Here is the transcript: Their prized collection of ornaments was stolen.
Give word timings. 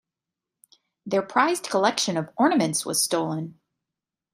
Their 1.05 1.21
prized 1.21 1.69
collection 1.69 2.17
of 2.17 2.31
ornaments 2.35 2.83
was 2.87 3.03
stolen. 3.03 3.59